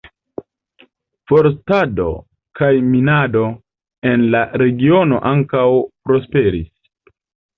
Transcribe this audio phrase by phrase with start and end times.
[1.31, 2.05] Forstado
[2.61, 3.43] kaj minado
[4.13, 5.67] en la regiono ankaŭ
[6.09, 6.73] prosperis.